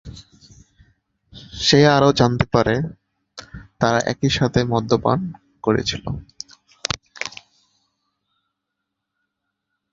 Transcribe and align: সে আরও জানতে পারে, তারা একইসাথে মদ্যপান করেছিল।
সে 1.59 1.79
আরও 1.95 2.09
জানতে 2.13 2.45
পারে, 2.53 2.75
তারা 3.79 3.99
একইসাথে 4.11 4.59
মদ্যপান 4.63 5.19
করেছিল। 5.63 6.05